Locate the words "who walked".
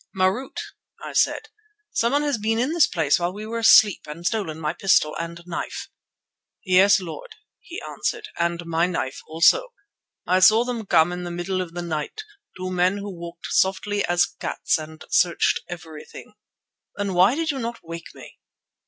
12.97-13.45